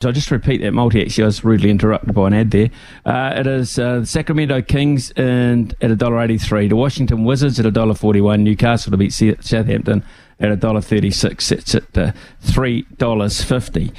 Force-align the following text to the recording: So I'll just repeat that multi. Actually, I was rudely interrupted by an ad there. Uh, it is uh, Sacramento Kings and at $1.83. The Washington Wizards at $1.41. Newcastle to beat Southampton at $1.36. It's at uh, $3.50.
So 0.00 0.10
I'll 0.10 0.14
just 0.14 0.30
repeat 0.30 0.60
that 0.60 0.70
multi. 0.70 1.02
Actually, 1.02 1.24
I 1.24 1.26
was 1.26 1.42
rudely 1.42 1.70
interrupted 1.70 2.14
by 2.14 2.28
an 2.28 2.32
ad 2.32 2.52
there. 2.52 2.70
Uh, 3.04 3.32
it 3.34 3.48
is 3.48 3.80
uh, 3.80 4.04
Sacramento 4.04 4.62
Kings 4.62 5.10
and 5.16 5.74
at 5.80 5.90
$1.83. 5.90 6.68
The 6.68 6.76
Washington 6.76 7.24
Wizards 7.24 7.58
at 7.58 7.66
$1.41. 7.66 8.38
Newcastle 8.38 8.92
to 8.92 8.96
beat 8.96 9.12
Southampton 9.12 10.04
at 10.38 10.56
$1.36. 10.60 11.50
It's 11.50 11.74
at 11.74 11.98
uh, 11.98 12.12
$3.50. 12.44 13.92